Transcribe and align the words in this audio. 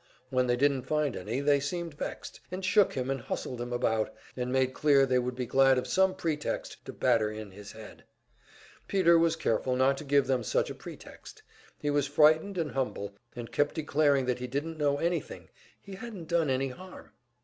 When 0.31 0.47
they 0.47 0.55
didn't 0.55 0.87
find 0.87 1.15
any, 1.15 1.41
they 1.41 1.59
seemed 1.59 1.93
vexed, 1.93 2.39
and 2.49 2.65
shook 2.65 2.93
him 2.93 3.11
and 3.11 3.21
hustled 3.21 3.61
him 3.61 3.71
about, 3.71 4.11
and 4.35 4.51
made 4.51 4.73
clear 4.73 5.05
they 5.05 5.19
would 5.19 5.35
be 5.35 5.45
glad 5.45 5.77
of 5.77 5.85
some 5.85 6.15
pretext 6.15 6.83
to 6.85 6.91
batter 6.91 7.29
in 7.29 7.51
his 7.51 7.73
head. 7.73 8.03
Peter 8.87 9.19
was 9.19 9.35
careful 9.35 9.75
not 9.75 9.99
to 9.99 10.03
give 10.03 10.25
them 10.25 10.41
such 10.43 10.71
a 10.71 10.73
pretext; 10.73 11.43
he 11.77 11.91
was 11.91 12.07
frightened 12.07 12.57
and 12.57 12.71
humble, 12.71 13.13
and 13.35 13.51
kept 13.51 13.75
declaring 13.75 14.25
that 14.25 14.39
he 14.39 14.47
didn't 14.47 14.79
know 14.79 14.97
anything, 14.97 15.49
he 15.79 15.93
hadn't 15.93 16.27
done 16.29 16.49
any 16.49 16.69
harm. 16.69 17.11